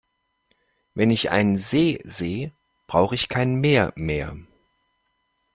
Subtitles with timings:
[0.95, 2.51] Wenn ich einen See seh
[2.87, 4.35] brauch ich kein Meer mehr.